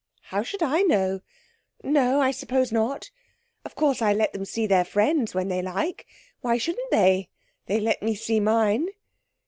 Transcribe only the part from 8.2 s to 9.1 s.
mine.'